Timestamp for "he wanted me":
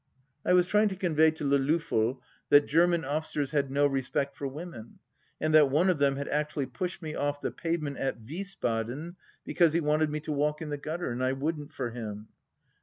9.73-10.19